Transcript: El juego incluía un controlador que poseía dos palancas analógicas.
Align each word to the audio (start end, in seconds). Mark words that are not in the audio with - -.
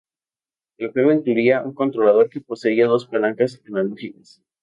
El 0.79 0.93
juego 0.93 1.11
incluía 1.11 1.61
un 1.61 1.75
controlador 1.75 2.27
que 2.27 2.41
poseía 2.41 2.87
dos 2.87 3.05
palancas 3.05 3.61
analógicas. 3.67 4.41